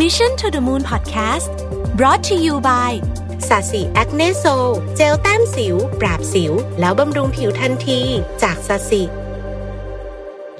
[0.00, 1.50] Mission to the Moon Podcast
[1.98, 2.92] brought to you by
[3.48, 4.44] SASI Acne Sol
[4.96, 8.00] เจลแต้มสิว ปราบสิว แล้วบำรุงผิวทันที
[8.42, 9.02] จาก SASI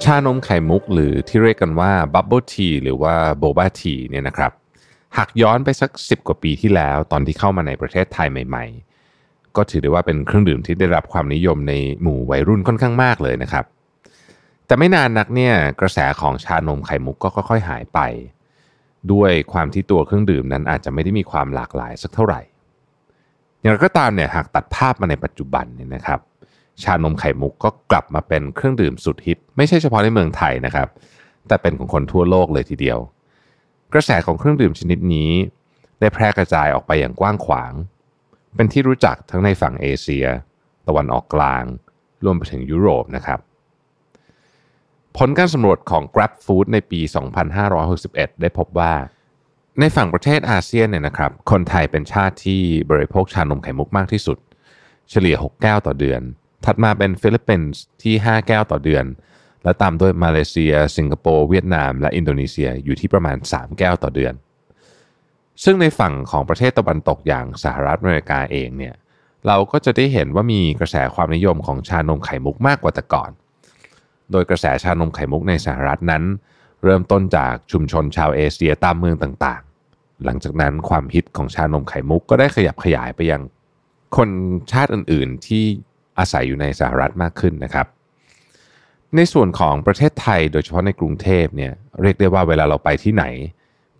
[0.03, 4.51] ชานมไข่มุกหรือที่เรียกกันว่า bubble tea หรือว่า boba tea เนี่ยนะครับ
[5.17, 8.65] หากย้อนไปสัก 10 กว่าปีที่แล้วตอนที่เข้ามาในประเทศไทยใหม่
[9.11, 13.65] ๆ ก็ถือได้ว่าเป็นเครื่องดื่มที่ได้รับความนิยมในหมู่วัยรุ่นค่อนข้างมากเลยนะครับ
[14.65, 18.01] แต่ไม่นานนักเนี่ยกระแสของชานมไข่มุกก็ค่อยๆหายไป
[19.11, 22.41] ด้วยความที่ตัวเครื่องดื่มนั้นอาจจะไม่ได้มีความหลากหลายสักเท่าไหร่
[23.59, 26.19] อย่างไรก็ตามเนี่ยหากตัดภาพมาในปัจจุบันเนี่ยนะครับ
[26.83, 30.87] ชานมไข่มุกก็กลับมาเป็นเครื่องดื่มสุดฮิต ไม่ใช่เฉพาะในเมืองไทยนะครับ
[31.47, 32.99] แต่เป็นของคนทั่วโลกเลยทีเดียว
[33.93, 35.31] กระแสของเครื่องดื่มชนิดนี้
[35.99, 37.73] ได้แพร่กระจายออกไปอย่างกว้างขวาง
[38.55, 40.25] เป็นที่รู้จักทั้งในฝั่งเอเชีย
[40.87, 41.63] ตะวันออกกลาง
[42.23, 43.39] รวมไปถึงยุโรปนะครับ
[45.17, 47.01] ผลการสำรวจของ Grab Food ในปี
[47.71, 48.93] 2561 ได้พบว่า
[49.79, 54.37] ในฝั่งประเทศอาเซียนเนี่ยนะครับ คนไทยเป็นชาติที่บริโภคชานมไข่มุกมากที่สุด
[55.09, 56.21] เฉลี่ย 6 แก้วต่อเดือน
[56.65, 59.05] ถัดมาเป็นฟิลิปปินส์ที่ 5 แก้วต่อเดือน
[59.63, 64.33] และตามด้วยมาเลเซีย สิงคโปร์ เวียดนาม และอินโดนีเซียอยู่ที่ประมาณ 3 แก้วต่อเดือน
[65.63, 68.95] ซึ่งในฝั่งของประเทศตะวันตกอย่างสหรัฐอเมริกาเองเนี่ย
[69.47, 73.31] เราก็จะได้เห็นว่ามีกระแสความนิยมของชานมไข่มุกมากกว่าแต่ก่อน
[74.31, 76.23] โดยกระแสชานมไข่มุกในสหรัฐนั้น
[76.83, 83.41] เริ่มต้นจากชุมชนชาวเอเชียตามเมืองต่างๆ หลังจากนั้นความฮิตของชานมไข่มุกก็ได้ขยับขยายไปยัง
[84.15, 84.29] คน
[84.71, 85.63] ชาติอื่นๆที่
[86.19, 87.87] อาศัยอยู่ในสหรัฐมากขึ้นนะครับ
[89.15, 93.25] ในส่วนของประเทศไทยโดยเฉพาะในกรุงเทพเนี่ยเรียกได้ว่าเวลาเราไปที่ไหน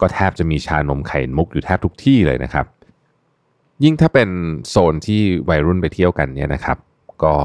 [0.02, 2.66] ก็แทบจะมีชานมไข่มุกอยู่แทบทุกที่เลยนะครับ
[3.84, 4.30] ยิ่งถ้าเป็น
[4.70, 6.78] โซนที่วัยรุ่นไปเที่ยวกันเนี่ยนะครับ
[7.24, 7.36] ก็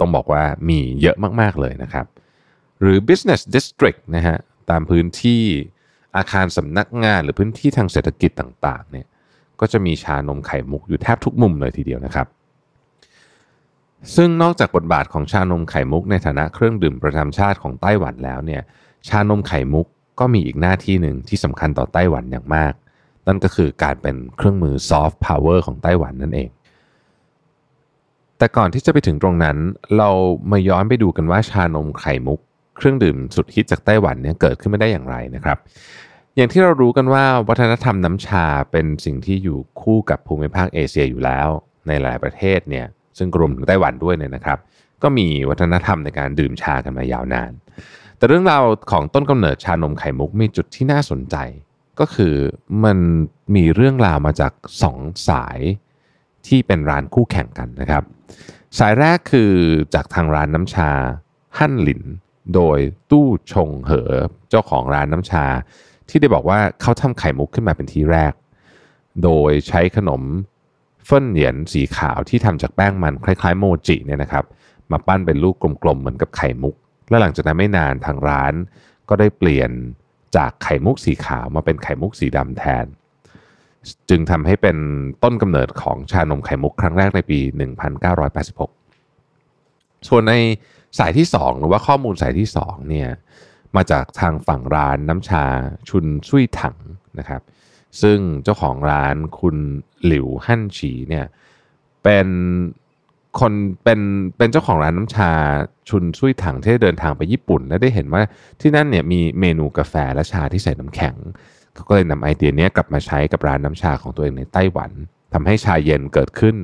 [0.00, 2.06] ต้องบอกว่ามีเยอะมาก ๆ เลยนะครับ
[2.80, 4.38] หรือ business district นะฮะ
[4.70, 5.42] ตามพื้นที่
[6.16, 9.06] อาคารสำนักงานหรือพื้นที่ทางเศรษฐกิจต่างๆเนี่ย
[9.60, 12.26] ก็จะมีชานมไข่มุกอยู่แทบทุกมุมเลยทีเดียวนะครับ
[14.16, 18.62] ซึ่งนอกจากบทบาทของชานมไข่มุกในฐานะเครื่องดื่มประจำชาติของไต้หวันแล้วเนี่ย
[19.08, 19.86] ชานมไข่มุก
[20.20, 22.72] ก็มีอีกหน้าที่หนึ่งที่สำคัญต่อไต้หวันอย่างมาก
[23.26, 26.48] นั่นก็คือการเป็นเครื่องมือซอฟต์พาวเวอร์ของไต้หวันนั่นเอง
[28.38, 29.56] แต่ก่อนที่จะไปถึงตรงนั้น
[29.98, 30.10] เรา
[30.50, 32.40] มาย้อนไปดูกันว่าชานมไข่มุก
[32.76, 35.58] เครื่องดื่มสุดฮิตจากไต้หวันเนี่ยเกิดขึ้นมาได้อย่างไรนะครับ
[36.36, 41.48] อย่างที่เรารู้กันว่าวัฒนธรรมน้ำชาเป็นสิ่งที่อยู่คู่กับภูมิภาคเอเชียอยู่แล้ว
[41.86, 42.86] ในหลายประเทศเนี่ย
[43.18, 44.58] ซึ่งรวมถึงไต้หวันด้วยเนี่ยนะครับ
[45.02, 47.52] ก็มีวัฒนธรรมในการดื่มชากันมายาวนาน
[48.16, 51.36] แต่เรื่องราวของต้นกำเนิดชานมไข่มุกมีจุดที่น่าสนใจ
[52.00, 52.34] ก็คือ
[52.84, 52.98] มัน
[53.56, 55.58] มีเรื่องราวมาจากสองสาย
[56.46, 58.04] ที่เป็นร้านคู่แข่งกันนะครับ
[58.78, 59.52] สายแรกคือ
[59.94, 60.90] จากทางร้านน้ำชา
[61.58, 62.02] ฮั่นหลิน
[62.54, 62.78] โดย
[63.10, 64.12] ตู้ชงเหอ
[64.50, 65.46] เจ้าของร้านน้ำชา
[66.08, 68.32] ที่ได้บอกว่าเขาทำไข่มุกขึ้นมาเป็นที่แรก
[69.22, 70.22] โดยใช้ขนม
[71.04, 74.44] เฟิ่นเหยียนสีขาวที่ทำจากแป้งมันคล้ายๆโมจิเนี่ยนะครับ
[74.92, 76.74] มาปั้นเป็นลูกกลมๆเหมือนกับไข่มุก
[77.08, 78.54] และหลังจากนั้นไม่นานทางร้าน
[79.08, 79.70] ก็ได้เปลี่ยน
[80.36, 82.84] จากไข่มุกสีขาวมาเป็นไข่มุกสีดำแทน
[84.10, 84.76] จึงทำให้เป็น
[85.22, 87.38] ต้นกำเนิดของชานมไข่มุกครั้งแรกในปี
[89.08, 90.34] 1986 ส่วนใน
[90.98, 93.08] สายที่ 2 หรือว่าข้อมูลสายที่ 2 เนี่ย
[93.76, 95.44] มาจากทางฝั่งร้านน้ำชา
[95.88, 96.76] ชุนซุยถัง
[97.18, 97.42] นะครับ
[98.02, 99.56] ซึ่งเจ้าของร้านคุณ
[100.04, 101.26] หลิวฮั่นฉีเนี่ย
[102.02, 102.28] เป็น
[103.40, 103.52] คน
[103.84, 104.00] เป็น
[104.36, 105.30] เป็นเจ้าของร้านน้ำชา
[105.88, 108.22] ชุนซุยถังที่เดินทางไปญี่ปุ่น และได้เห็นว่า
[108.60, 111.14] ที่นั่นเนี่ยมีเมนูกาแฟและชาที่ใส่น้ำแข็ง
[111.78, 114.90] เขาก็เลยนำไอเดียนี้กลับมาใช้กับร้านน้ำชาของตัวเองในไต้หวัน
[115.34, 116.56] ทำให้ชาเย็นเกิดขึ้น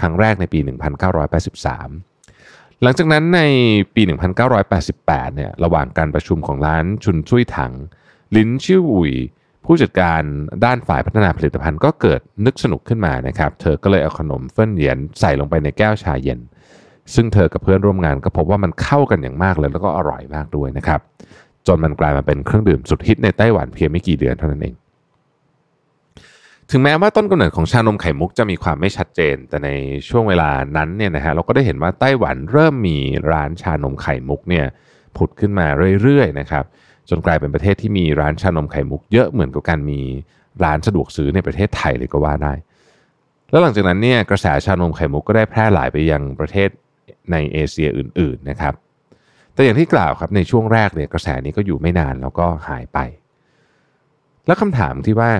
[0.00, 0.58] ครั้งแรกในปี
[1.90, 3.40] 1983 หลังจากนั้นใน
[3.94, 4.02] ปี
[4.68, 7.72] 1988 เนี่ยระหว่างการประชุมของร้านชุนซุยถัง
[8.36, 9.12] ลินชิวอุย
[9.64, 10.22] ผู้จัดการ
[10.64, 16.40] ด้านฝ่ายพัฒนาผลิตภัณฑ์ก็เกิดนึกสนุกขึ้นมานะครับ เธอก็เลยเอาขนมเฟิ่นเหยียนใส่ลงไปในแก้วชาเย็น
[17.14, 21.00] ซึ่งเธอกับเพื่อนร่วมงานก็พบว่ามันเข้ากันอย่างมากเลยแล้วก็อร่อยมากด้วยนะครับ
[21.68, 24.74] จนมันกลายมาเป็นเครื่องดื่มสุดฮิตในไต้หวันเพียงไม่กี่เดือนเท่านั้นเอง
[26.70, 29.68] ถึงแม้ว่าต้นกำเนิดของชานมไข่มุกจะมีความไม่ชัดเจน แต่ใน
[30.08, 32.98] ช่วงเวลานั้นเนี่ยนะฮะเราก็ได้เห็นว่าไต้หวันเริ่มมี
[33.30, 34.66] ร้านชานมไข่มุกเนี่ย
[35.16, 35.66] ผุดขึ้นมา
[36.02, 36.64] เรื่อยๆนะครับ
[37.08, 40.00] จนกลายเป็นประเทศที่มีร้านชานมไข่มุกเยอะเหมือนกับการมี
[40.62, 42.52] ร้านสะดวกซื้อในประเทศไทยเลยก็ว่าได้
[43.50, 46.68] แล้วหลังจากนั้นเนี่ยกระแสชานมไข่มุกก็ได้แพร่หลายไปยังประเทศ
[47.32, 48.74] ในเอเชียอื่น ๆนะครับ
[49.58, 52.98] แต่อย่างที่กล่าวครับในช่วงแรกเนี่ยกระแสนี้ก็อยู่ไม่นานแล้วก็หายไป
[54.46, 55.30] แล้วคำถามที่ว่า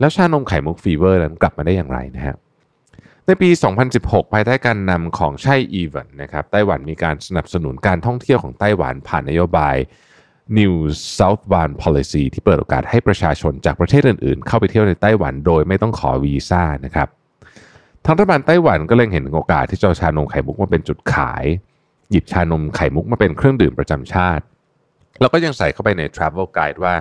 [0.00, 2.36] แล้วชานมไข่มุกฟีเวอร์นั้นกลับมาได้อย่างไรนะฮะ
[3.26, 3.48] ในปี
[3.92, 9.76] 2016 ภายใต้การนำของไช่อิงเหวินนะครับไต้หวันมีการสนับสนุนการท่องเที่ยวของไต้หวันผ่านนโยบาย
[10.58, 10.74] New
[11.18, 17.08] Southbound Policy ที่เปิดโอกาสให้ประชาชนจากประเทศอื่นๆ เข้าไปเที่ยวในไต้หวันโดยไม่ต้องขอวีซ่านะครับ
[18.04, 21.44] ทางรัฐบาลไต้หวันก็เล็งเห็นโอกาสที่จะเอาชานมไข่มุกมาเป็นจุดขาย
[22.14, 24.44] หยิบชานมไข่มุกมาเป็นเครื่องดื่มประจำชาติ
[25.20, 26.94] แล้วก็ยังใส่เข้าไปใน Travel Guide ว่า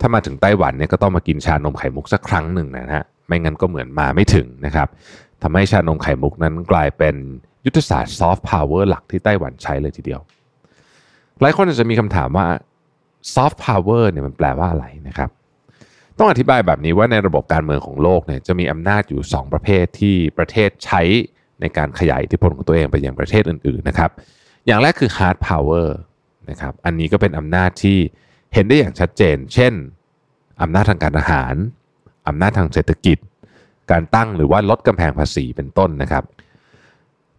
[0.00, 4.88] ถ้ามาถึงไต้หวันเนี่ยก็ต้องมากินชานมไข่มุกสักครั้งหนึ่งนะฮะไม่งั้นก็เหมือนมาไม่ถึงนะครับ
[5.42, 7.14] ทำให้ชานมไข่มุกนั้นกลายเป็น
[7.66, 10.20] ยุทธศาสตร์ซอฟต์พาวเวอร์หลักที่ไต้หวันใช้เลยทีเดียว
[11.40, 12.46] หลายคนอาจจะมีคำถามว่า
[13.34, 15.30] ซอฟต์พาวเวอร์เนี่ยมันแปลว่าอะไรนะครับ
[16.18, 21.02] ต้องอธิบายแบบนี้ว่าในระบบการเมืองของโลกเนี่ยจะมีอำนาจอยู่ 2 ประเภทที่ประเทศใช้
[21.60, 24.10] ในการขยายอิทธิพลของตัวเองไปยังประเทศอื่นๆนะครับ
[24.66, 25.88] อย่างแรกคือ hard power
[26.50, 27.98] นะครับ อันนี้ก็เป็นอำนาจที่
[28.54, 29.72] เห็นได้อย่างชัดเจน เช่น
[30.62, 31.54] อำนาจทางการทหาร
[32.28, 33.18] อำนาจทางเศรษฐกิจ
[33.90, 36.24] การตั้งหรือว่าลดกำแพงภาษีเป็นต้นนะครับ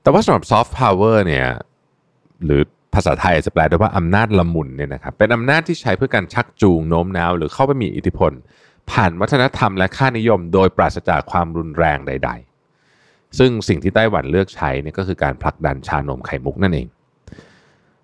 [0.02, 1.48] แต่ว่าสำหรับ soft power เนี่ย
[2.46, 2.62] หรือ
[2.94, 8.32] ภาษาไทยจะแปลได้ว่าอำนาจละมุนเนี่ยนะครับ เป็นอำนาจที่ใช้เพื่อการชักจูงโน้มน้าว หรือเข้าไปมีอิทธิพล
[8.92, 12.30] ผ่านวัฒนธรรมและค่านิยม โดยปราศจากความรุนแรงใด
[12.84, 16.88] ๆ ซึ่งสิ่งที่ไต้หวันเลือกใช้นี่ก็คือการผลักดันชานมไข่มุกนั่นเอง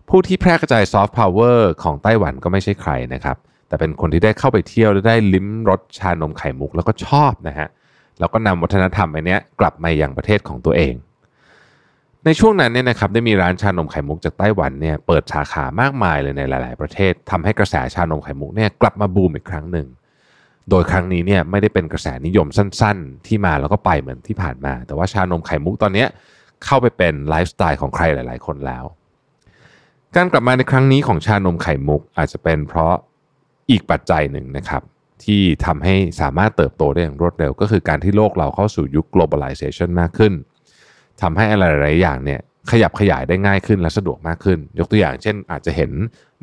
[0.09, 3.37] ผู้ที่แพร่กระจายซอฟต์พาวเวอร์ของไต้หวันก็ไม่ใช่ใครนะครับ
[3.67, 7.67] แต่เป็นคนที่ได้เข้าไปเที่ยวและได้ลิ้มรสชานมไข่มุกแล้วก็ชอบนะฮะ
[8.19, 10.93] แล้วก็นำวัฒนธรรมอันนี้กลับมายังประเทศของตัวเอง
[12.25, 19.87] ในช่วงนั้นเนี่ยนะครับได้มีร้านชานมไข่มุกจากไต้หวันเนี่ยเปิดสาขามากมายเลยในหลาย ๆ ประเทศทำให้กระแสชานมไข่มุกเนี่ยกลับมาบูมอีกครั้งหนึ่ง
[20.69, 26.05] โดยครั้งนี้เนี่ยไม่ได้เป็นกระแสนิยมสั้น ๆ ที่มาแล้วก็ไปเหมือนที่ผ่านมา แต่ว่าชานมไข่มุกตอนนี้
[26.65, 28.83] เข้าไปเป็นไลฟ์สไตล์ของใครหลาย ๆ คนแล้ว
[30.15, 32.93] การกลับมาในครั้งนี้ของชานมไข่มุกอาจจะเป็นเพราะ
[33.69, 34.81] อีกปัจจัยหนึ่งนะครับ
[35.23, 40.33] ที่ทำให้สามารถเติบโตได้อย่างรวดเร็ว ก็คือการที่โลกเราเข้าสู่ยุค globalization มากขึ้น
[41.21, 42.39] ทำให้อะไรหลายอย่างเนี่ย
[42.71, 45.91] ขยับขยายได้ง่ายขึ้นและสะดวกมากขึ้น ยกตัวอย่างเช่น อาจจะเห็น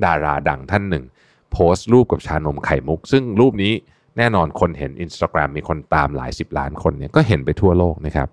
[0.05, 1.05] ดาราดังท่านหนึ่ง
[1.53, 3.73] โพสต์รูปกับชานมไข่มุก ซึ่งรูปนี้
[4.19, 8.29] แน่นอนคนเห็น Instagram มีคนตามหลายสิบล้านคนเนี่ยก็เห็นไปทั่วโลกนะครับ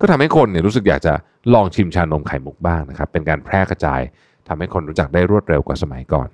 [0.00, 1.14] ก็ทำให้คนเนี่ยรู้สึกอยากจะ
[1.54, 4.00] ลองชิมชานมไข่มุกบ้างนะครับเป็นการแพร่กระจาย
[4.48, 6.28] ทำให้คนรู้จักได้รวดเร็วกว่าสมัยก่อน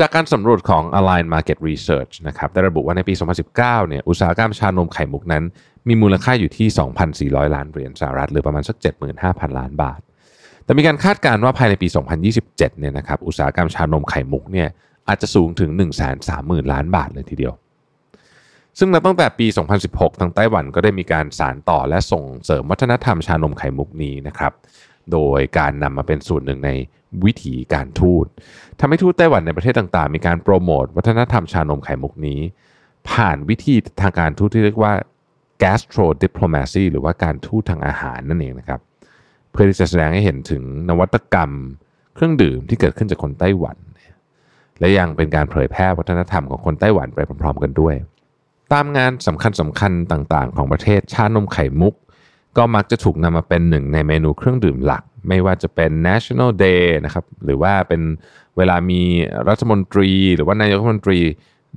[0.00, 3.14] จากการสำรวจของ Align Market Research นะครับได้ระบุว่าในปี
[3.50, 5.44] 2019 เนี่ยอุตสาหกรรมชานมไข่มุกนั้น
[5.88, 6.68] มีมูลค่าอยู่ที่
[7.30, 8.76] 2,400 ล้านเหรียญสหรัฐ หรือประมาณสัก
[9.16, 10.00] 75,000 ล้านบาท
[10.64, 11.88] แต่มีการคาดการณ์ว่าภายในปี
[12.28, 14.68] 2027 เนี่ยนะครับอุตสาหกรรมชานมไข่มุกเนี่ย
[15.08, 15.70] อาจจะสูงถึง
[16.22, 17.54] 130,000 ล้านบาทเลยทีเดียว
[18.78, 19.46] ซึ่งนับตั้งแต่ปี
[19.84, 24.52] 2016 ทางไต้หวันก็ได้มีการสารต่อและส่งเสริมวัฒนธรรมชานมไข่มุกนี้นะครับ
[25.12, 26.70] โดยการนำมาเป็นส่วนหนึ่งใน
[27.24, 28.26] วิถีการทูต
[28.80, 32.40] ทำให้ทูตไต้หวันในประเทศต่างๆ มีการโปรโมทวัฒนธรรมชานมไข่มุกนี้
[33.10, 34.92] ผ่านวิธีทางการทูตที่เรียกว่า
[35.62, 38.80] gastro diplomacy หรือว่าการทูตทางอาหารนั่นเองนะครับ
[39.50, 41.50] เพื่อที่จะแสดงให้เห็นถึงนวัตกรรม
[42.14, 43.76] เครื่องดื่มที่เกิดขึ้นจากคนไต้หวัน
[44.80, 47.94] และยังเป็นการเผยแพร่วัฒนธรรมของคนไต้หวันไปพร้อมๆ กันด้วย
[48.72, 51.94] ตามงานสำคัญสำคัญต่างๆ ของประเทศชานมไข่มุก
[52.56, 58.02] ก็มักจะถูกนำมาเป็นหนึ่งในเมนูเครื่องดื่มหลัก ไม่ว่าจะเป็น National Day นะครับหรือว่าเป็น
[58.56, 59.02] เวลามี
[59.48, 61.20] รัฐมนตรี หรือว่านายกรัฐมนตรี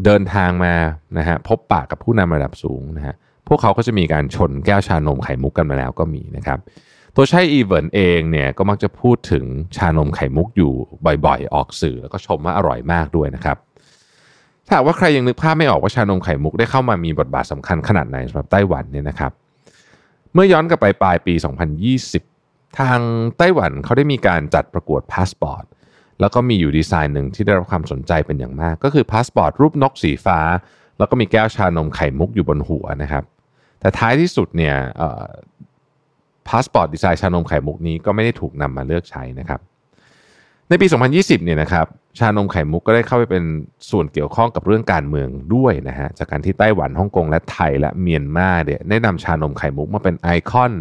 [0.05, 0.75] เดินทางมา
[1.17, 3.15] นะฮะพบปะกับผู้นำระดับสูงนะฮะ
[3.47, 6.59] พวกเขาก็จะมีการชนแก้วชานมไข่มุกกันมาแล้วก็มีนะครับ
[7.15, 9.45] ตัวใช่อีเวนเองเนี่ยก็มักจะพูดถึง
[9.77, 10.71] ชานมไข่มุกอยู่
[11.25, 13.57] บ่อยๆ ออกสื่อแล้วก็ชมว่าอร่อยมากด้วยนะครับ
[14.65, 19.31] ถ้าว่าใครยังนึกภาพไม่ออกว่าชานมไข่มุกได้เข้ามามีบทบาทสำคัญขนาดไหนสำหรับไต้หวันเนี่ยนะครับ
[20.33, 21.33] เมื่อย้อนกลับไปปลายปี
[22.05, 22.99] 2020 ทาง
[23.37, 25.63] ไต้หวันเขาได้มีการจัดประกวดพาสปอร์ต
[26.19, 30.39] แล้วก็มีอยู่ดีไซน์หนึ่งที่ได้รับความสนใจเป็นอย่างมาก ก็คือพาสปอร์ตรูปนกสีฟ้า
[30.97, 33.23] แล้วก็มีแก้วชานมไข่มุกอยู่บนหัวนะครับ
[33.79, 34.75] แต่ท้ายที่สุดเนี่ย
[36.47, 39.59] พาสปอร์ตดีไซน์ชานมไข่มุกนี้ก็ไม่ได้ถูกนำมาเลือกใช้นะครับ
[40.69, 41.85] ในปี 2020 เนี่ยนะครับ
[42.19, 43.43] ชานมไข่มุกก็ได้เข้าไปเป็น
[43.89, 50.73] ส่วนเกี่ยวข้องกับเรื่องการเมืองด้วยนะฮะจากการที่ไต้หวันฮ่องกงและไทยและเมียนมาเนี่ยได้นำชานมไข่มุกมาเป็นไอคอน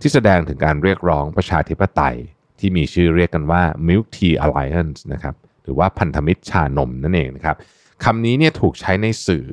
[0.00, 2.16] ที่แสดงถึงการเรียกร้องประชาธิปไตย
[2.58, 7.56] ที่มีชื่อเรียกกันว่า Milk Tea Alliance นะครับหรือว่าพันธมิตรชานมนั่นเองนะครับ
[8.04, 9.46] คำนี้เนี่ยถูกใช้ในสื่อ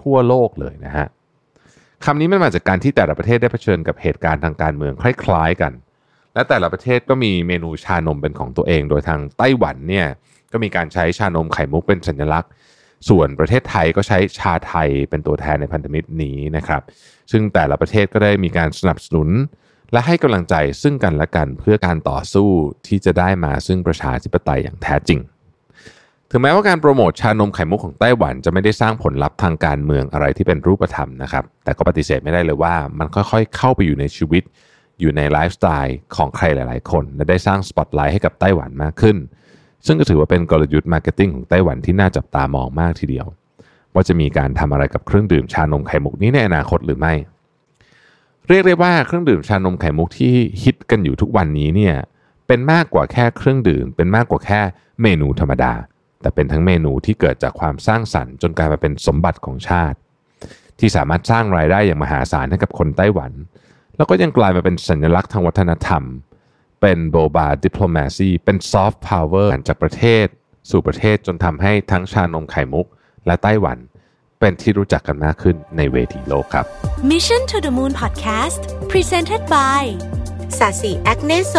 [0.00, 1.06] ทั่วโลกเลยนะฮะ
[2.04, 5.72] คำนี้มันมาจากการที่แต่ละประเทศได้เผชิญกับเหตุการณ์ทางการเมืองคล้าย ๆ กัน
[6.38, 10.06] และแต่ละประเทศก็มีเมนูชานมเป็นของตัวเอง โดยทางไต้หวันเนี่ย
[10.52, 12.50] ก็มีการใช้ชานมไข่มุกเป็นสัญลักษณ์
[13.08, 16.82] ส่วนประเทศไทยก็ใช้ชาไทยเป็นตัวแทนในพันธมิตรนี้นะครับ
[17.32, 19.28] ซึ่งแต่ละประเทศก็ได้มีการสนับสนุน
[19.92, 22.48] และให้กำลังใจซึ่งกันและกันเพื่อการต่อสู้
[22.86, 25.20] ที่จะได้มาซึ่งประชาธิปไตยอย่างแท้จริง
[26.30, 34.42] ถึงแม้ว่าการโปรโมทชานมไข่มุกของไต้หวันจะไม่ได้สร้างผลลัพธ์ทางการเมืองอะไรที่เป็นรูปธรรมนะครับ แต่ก็ปฏิเสธไม่ได้เลยว่ามันค่อยๆ เข้าไปอยู่ในชีวิต
[35.00, 39.16] อยู่ในไลฟ์สไตล์ของใครหลาย ๆ คน และได้สร้างสปอตไลท์ให้กับไต้หวันมากขึ้น
[39.86, 43.26] ซึ่งก็ถือว่าเป็นกลยุทธ์ marketing ของไต้หวันที่น่าจับตามองมากทีเดียว
[43.94, 47.14] ว่าจะมีการทำอะไรกับเครื่องดื่มชานมไข่มุกนี้ในอนาคตหรือไม่
[48.48, 51.94] เรียกได้ว่าเครื่องดื่มชานมไข่มุกที่ฮิตกันอยู่ทุกวันนี้เนี่ย
[52.46, 54.60] เป็นมากกว่าแค่เครื่องดื่ม เป็นมากกว่าแค่
[55.02, 55.72] เมนูธรรมดา
[56.20, 59.98] แต่เป็นทั้งเมนูที่เกิดจากความสร้างสรรค์จนกลายมาเป็นสมบัติของชาติ
[60.78, 63.32] ที่สามารถสร้างรายได้อย่างมหาศาลให้กับคนไต้หวัน
[63.98, 66.02] แล้วก็ยังกลายมาเป็นสัญลักษณ์ทางวัฒนธรรม
[66.80, 70.26] เป็น Boba Diplomacy เป็นซอฟต์พาวเวอร์จากประเทศ
[70.70, 72.86] สู่ประเทศจนทำให้ทั้งชานมไข่มุก
[73.26, 73.78] และไต้หวัน
[74.40, 76.66] เป็นที่รู้จักกันมากขึ้นในเวทีโลกครับ
[77.10, 78.60] Mission to the Moon Podcast
[78.92, 79.82] Presented by
[80.58, 81.54] SASI Acne Sol